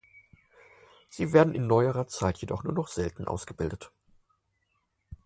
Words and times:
Sie 1.09 1.31
werden 1.31 1.53
in 1.53 1.67
neuerer 1.67 2.07
Zeit 2.07 2.39
jedoch 2.39 2.63
nur 2.63 2.73
noch 2.73 2.87
selten 2.87 3.25
ausgebildet. 3.25 3.91